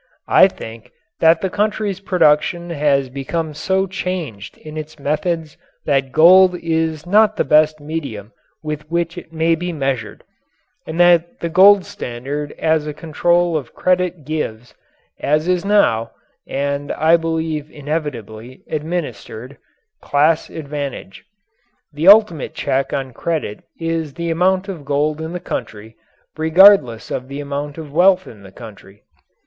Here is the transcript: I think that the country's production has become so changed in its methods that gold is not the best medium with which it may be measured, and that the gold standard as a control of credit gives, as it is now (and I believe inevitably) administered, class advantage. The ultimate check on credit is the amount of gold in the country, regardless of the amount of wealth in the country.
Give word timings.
I 0.33 0.47
think 0.47 0.91
that 1.19 1.41
the 1.41 1.49
country's 1.51 1.99
production 1.99 2.71
has 2.71 3.07
become 3.07 3.53
so 3.53 3.85
changed 3.85 4.57
in 4.57 4.75
its 4.75 4.97
methods 4.97 5.57
that 5.85 6.11
gold 6.11 6.55
is 6.55 7.05
not 7.05 7.35
the 7.35 7.43
best 7.43 7.79
medium 7.79 8.31
with 8.63 8.89
which 8.89 9.15
it 9.15 9.31
may 9.31 9.53
be 9.53 9.71
measured, 9.71 10.23
and 10.87 10.99
that 10.99 11.39
the 11.39 11.49
gold 11.49 11.85
standard 11.85 12.51
as 12.53 12.87
a 12.87 12.95
control 12.95 13.55
of 13.55 13.75
credit 13.75 14.25
gives, 14.25 14.73
as 15.19 15.47
it 15.47 15.53
is 15.53 15.65
now 15.65 16.09
(and 16.47 16.91
I 16.93 17.15
believe 17.15 17.69
inevitably) 17.69 18.63
administered, 18.71 19.59
class 20.01 20.49
advantage. 20.49 21.25
The 21.93 22.07
ultimate 22.07 22.55
check 22.55 22.91
on 22.91 23.13
credit 23.13 23.59
is 23.79 24.15
the 24.15 24.31
amount 24.31 24.67
of 24.67 24.83
gold 24.83 25.21
in 25.21 25.31
the 25.33 25.39
country, 25.39 25.95
regardless 26.35 27.11
of 27.11 27.27
the 27.27 27.39
amount 27.39 27.77
of 27.77 27.93
wealth 27.93 28.25
in 28.25 28.41
the 28.41 28.51
country. 28.51 29.03